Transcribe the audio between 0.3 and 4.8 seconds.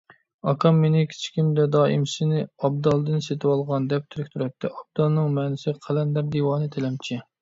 ئاكام مېنى كىچىكىمدە دائىم «سېنى ئابدالدىن سېتىۋالغان» دەپ تېرىكتۈرەتتى.